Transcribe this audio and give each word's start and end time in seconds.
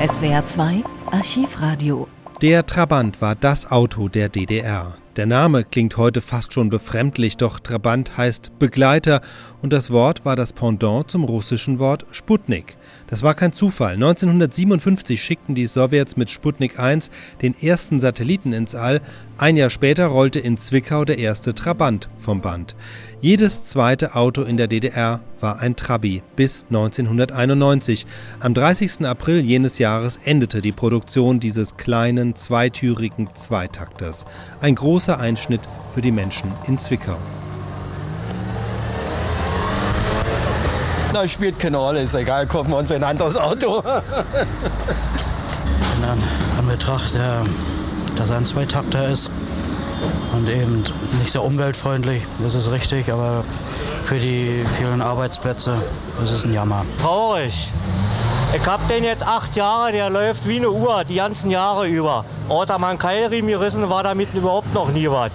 SWR 0.00 0.46
2 0.46 0.82
Archivradio. 1.10 2.08
Der 2.40 2.64
Trabant 2.64 3.20
war 3.20 3.34
das 3.34 3.70
Auto 3.70 4.08
der 4.08 4.30
DDR. 4.30 4.96
Der 5.16 5.26
Name 5.26 5.64
klingt 5.64 5.96
heute 5.96 6.20
fast 6.20 6.52
schon 6.52 6.70
befremdlich, 6.70 7.36
doch 7.36 7.58
Trabant 7.58 8.16
heißt 8.16 8.60
Begleiter 8.60 9.22
und 9.60 9.72
das 9.72 9.90
Wort 9.90 10.24
war 10.24 10.36
das 10.36 10.52
Pendant 10.52 11.10
zum 11.10 11.24
russischen 11.24 11.80
Wort 11.80 12.06
Sputnik. 12.12 12.76
Das 13.08 13.24
war 13.24 13.34
kein 13.34 13.52
Zufall. 13.52 13.94
1957 13.94 15.20
schickten 15.20 15.56
die 15.56 15.66
Sowjets 15.66 16.16
mit 16.16 16.30
Sputnik 16.30 16.78
1 16.78 17.10
den 17.42 17.60
ersten 17.60 17.98
Satelliten 17.98 18.52
ins 18.52 18.76
All. 18.76 19.00
Ein 19.36 19.56
Jahr 19.56 19.70
später 19.70 20.06
rollte 20.06 20.38
in 20.38 20.58
Zwickau 20.58 21.04
der 21.04 21.18
erste 21.18 21.54
Trabant 21.54 22.08
vom 22.18 22.40
Band. 22.40 22.76
Jedes 23.20 23.64
zweite 23.64 24.14
Auto 24.14 24.42
in 24.42 24.56
der 24.56 24.66
DDR 24.66 25.20
war 25.40 25.58
ein 25.60 25.76
Trabi 25.76 26.22
bis 26.36 26.64
1991. 26.68 28.06
Am 28.38 28.54
30. 28.54 29.04
April 29.04 29.40
jenes 29.40 29.78
Jahres 29.78 30.18
endete 30.24 30.62
die 30.62 30.72
Produktion 30.72 31.40
dieses 31.40 31.76
kleinen 31.76 32.34
zweitürigen 32.34 33.28
Zweitakters. 33.34 34.24
Ein 34.60 34.74
großer 35.00 35.18
Einschnitt 35.18 35.62
für 35.94 36.02
die 36.02 36.12
Menschen 36.12 36.52
in 36.66 36.76
Zwickau. 36.78 37.16
Na, 41.14 41.26
spielt 41.26 41.58
keine 41.58 41.78
Rolle, 41.78 42.02
ist 42.02 42.14
egal, 42.14 42.46
kaufen 42.46 42.70
wir 42.70 42.76
uns 42.76 42.92
ein 42.92 43.02
anderes 43.02 43.38
Auto. 43.38 43.80
Dann 46.02 46.18
an 46.58 46.66
Betracht, 46.66 47.14
dass 48.16 48.30
er 48.30 48.36
ein 48.36 48.44
Zweitakter 48.44 49.08
ist 49.08 49.30
und 50.34 50.50
eben 50.50 50.84
nicht 51.18 51.32
sehr 51.32 51.44
umweltfreundlich, 51.44 52.22
das 52.42 52.54
ist 52.54 52.70
richtig, 52.70 53.10
aber 53.10 53.42
für 54.04 54.18
die 54.18 54.62
vielen 54.76 55.00
Arbeitsplätze 55.00 55.82
ist 56.22 56.30
es 56.30 56.44
ein 56.44 56.52
Jammer. 56.52 56.84
Traurig. 56.98 57.72
Ich 58.52 58.66
hab 58.66 58.86
den 58.88 59.04
jetzt 59.04 59.24
acht 59.24 59.54
Jahre, 59.54 59.92
der 59.92 60.10
läuft 60.10 60.46
wie 60.48 60.56
eine 60.56 60.70
Uhr, 60.72 61.04
die 61.04 61.14
ganzen 61.14 61.52
Jahre 61.52 61.86
über. 61.86 62.24
Außer 62.48 62.78
man 62.80 62.98
Keilriemen 62.98 63.48
gerissen 63.48 63.88
war 63.88 64.02
damit 64.02 64.34
überhaupt 64.34 64.74
noch 64.74 64.88
nie 64.88 65.08
was. 65.08 65.30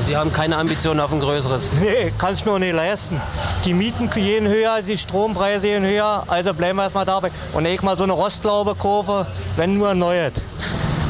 Sie 0.00 0.16
haben 0.16 0.32
keine 0.32 0.56
Ambitionen 0.56 1.00
auf 1.00 1.12
ein 1.12 1.20
größeres? 1.20 1.68
Nee, 1.82 2.12
kann 2.16 2.32
ich 2.32 2.46
mir 2.46 2.52
auch 2.52 2.58
nicht 2.58 2.74
leisten. 2.74 3.20
Die 3.66 3.74
Mieten 3.74 4.08
gehen 4.08 4.48
höher, 4.48 4.80
die 4.80 4.96
Strompreise 4.96 5.66
gehen 5.66 5.84
höher, 5.84 6.24
also 6.28 6.54
bleiben 6.54 6.78
wir 6.78 6.84
erstmal 6.84 7.04
dabei. 7.04 7.30
Und 7.52 7.66
ich 7.66 7.82
mal 7.82 7.98
so 7.98 8.04
eine 8.04 8.14
Rostlaube 8.14 8.74
kaufe, 8.74 9.26
wenn 9.56 9.76
nur 9.76 9.90
ein 9.90 9.98
neues. 9.98 10.32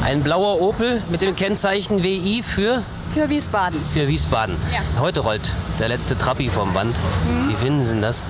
Ein 0.03 0.23
blauer 0.23 0.59
Opel 0.59 1.01
mit 1.09 1.21
dem 1.21 1.33
Kennzeichen 1.33 2.03
WI 2.03 2.43
für? 2.43 2.83
Für 3.13 3.29
Wiesbaden. 3.29 3.79
Für 3.93 4.05
Wiesbaden. 4.09 4.57
Ja. 4.73 4.79
Heute 5.01 5.21
rollt 5.21 5.53
der 5.79 5.87
letzte 5.87 6.17
Trabi 6.17 6.49
vom 6.49 6.73
Band. 6.73 6.93
Mhm. 7.25 7.49
Wie 7.49 7.55
finden 7.55 7.85
Sie 7.85 8.01
das? 8.01 8.25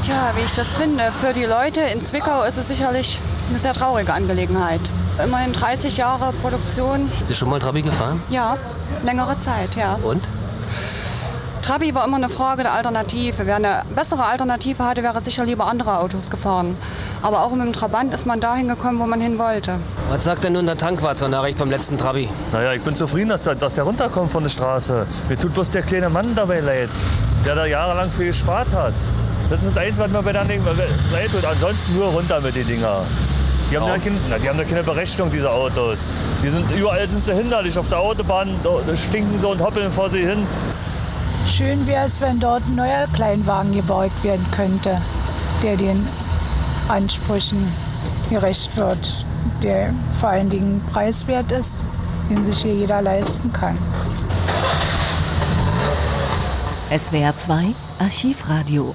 Tja, 0.00 0.32
wie 0.34 0.44
ich 0.46 0.54
das 0.54 0.72
finde. 0.74 1.12
Für 1.20 1.34
die 1.34 1.44
Leute 1.44 1.82
in 1.82 2.00
Zwickau 2.00 2.42
ist 2.44 2.56
es 2.56 2.68
sicherlich 2.68 3.20
eine 3.50 3.58
sehr 3.58 3.74
traurige 3.74 4.14
Angelegenheit. 4.14 4.80
Immerhin 5.22 5.52
30 5.52 5.98
Jahre 5.98 6.32
Produktion. 6.40 7.10
Sind 7.18 7.28
Sie 7.28 7.34
schon 7.34 7.50
mal 7.50 7.58
Trabi 7.58 7.82
gefahren? 7.82 8.22
Ja, 8.30 8.56
längere 9.02 9.38
Zeit, 9.38 9.74
ja. 9.76 9.98
Und? 10.02 10.24
Trabi 11.60 11.94
war 11.94 12.06
immer 12.06 12.16
eine 12.16 12.30
Frage 12.30 12.62
der 12.62 12.72
Alternative. 12.72 13.44
Wer 13.44 13.56
eine 13.56 13.82
bessere 13.94 14.24
Alternative 14.24 14.82
hatte, 14.82 15.02
wäre 15.02 15.20
sicher 15.20 15.44
lieber 15.44 15.66
andere 15.66 15.98
Autos 15.98 16.30
gefahren. 16.30 16.74
Aber 17.20 17.42
auch 17.42 17.50
mit 17.50 17.60
dem 17.60 17.74
Trabant 17.74 18.14
ist 18.14 18.24
man 18.24 18.40
dahin 18.40 18.68
gekommen, 18.68 18.98
wo 18.98 19.04
man 19.04 19.20
hin 19.20 19.38
wollte. 19.38 19.74
Was 20.08 20.24
sagt 20.24 20.44
denn 20.44 20.54
nun 20.54 20.64
der 20.64 20.78
Tankwart 20.78 21.18
zur 21.18 21.28
Nachricht 21.28 21.58
vom 21.58 21.68
letzten 21.68 21.98
Trabi? 21.98 22.30
Naja, 22.54 22.72
ich 22.72 22.80
bin 22.80 22.94
zufrieden, 22.94 23.28
dass 23.28 23.44
der, 23.44 23.54
dass 23.54 23.74
der 23.74 23.84
runterkommt 23.84 24.30
von 24.30 24.44
der 24.44 24.50
Straße. 24.50 25.06
Mir 25.28 25.38
tut 25.38 25.52
bloß 25.52 25.72
der 25.72 25.82
kleine 25.82 26.08
Mann 26.08 26.34
dabei 26.34 26.60
leid, 26.60 26.88
der 27.44 27.54
da 27.54 27.66
jahrelang 27.66 28.10
viel 28.10 28.28
gespart 28.28 28.68
hat. 28.72 28.94
Das 29.50 29.62
ist 29.62 29.74
das 29.74 29.82
Einzige, 29.82 30.04
was 30.04 30.10
mir 30.10 30.22
bei 30.22 30.32
der 30.32 30.44
leid 30.44 31.32
tut. 31.32 31.44
Ansonsten 31.44 31.94
nur 31.94 32.08
runter 32.08 32.40
mit 32.40 32.54
den 32.54 32.66
Dinger. 32.66 33.02
Die 33.70 33.76
haben, 33.76 33.86
ja 33.86 33.98
keine, 33.98 34.16
na, 34.28 34.38
die 34.38 34.48
haben 34.48 34.58
ja 34.58 34.64
keine 34.64 34.82
Berechnung, 34.82 35.30
diese 35.30 35.50
Autos. 35.50 36.08
Die 36.42 36.48
sind, 36.48 36.70
überall 36.70 37.06
sind 37.08 37.24
sie 37.24 37.34
hinderlich. 37.34 37.78
Auf 37.78 37.88
der 37.88 37.98
Autobahn 37.98 38.48
da 38.62 38.96
stinken 38.96 39.38
sie 39.38 39.46
und 39.46 39.60
hoppeln 39.60 39.92
vor 39.92 40.08
sie 40.10 40.20
hin. 40.26 40.46
Schön 41.46 41.86
wäre 41.86 42.06
es, 42.06 42.20
wenn 42.20 42.40
dort 42.40 42.62
ein 42.66 42.74
neuer 42.74 43.06
Kleinwagen 43.14 43.72
gebaut 43.72 44.12
werden 44.22 44.46
könnte, 44.50 45.00
der 45.62 45.76
den 45.76 46.06
Ansprüchen 46.88 47.72
gerecht 48.30 48.76
wird, 48.76 49.26
der 49.62 49.94
vor 50.20 50.30
allen 50.30 50.50
Dingen 50.50 50.82
preiswert 50.92 51.52
ist, 51.52 51.86
den 52.30 52.44
sich 52.44 52.62
hier 52.62 52.74
jeder 52.74 53.00
leisten 53.00 53.52
kann. 53.52 53.78
SWR 56.90 57.36
2 57.36 57.74
Archivradio. 57.98 58.94